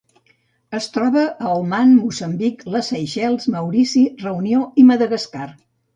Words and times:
Es 0.77 0.85
troba 0.93 1.25
a 1.49 1.51
Oman, 1.59 1.93
Moçambic, 2.05 2.65
les 2.77 2.89
Seychelles, 2.93 3.47
Maurici, 3.57 4.03
Reunió 4.25 4.65
i 4.83 4.87
Madagascar. 4.93 5.51